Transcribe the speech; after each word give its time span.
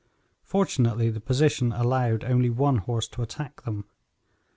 Fortunately 0.41 1.11
the 1.11 1.19
position 1.19 1.71
allowed 1.71 2.23
only 2.23 2.49
one 2.49 2.77
horse 2.77 3.07
to 3.09 3.21
attack 3.21 3.61
them. 3.65 3.85